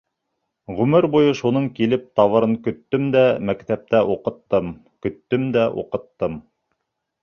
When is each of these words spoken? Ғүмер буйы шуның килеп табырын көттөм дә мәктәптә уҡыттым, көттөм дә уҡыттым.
Ғүмер 0.79 1.07
буйы 1.15 1.35
шуның 1.39 1.67
килеп 1.81 2.07
табырын 2.21 2.57
көттөм 2.69 3.07
дә 3.19 3.23
мәктәптә 3.53 4.03
уҡыттым, 4.17 4.75
көттөм 5.09 5.51
дә 5.61 5.71
уҡыттым. 5.85 6.47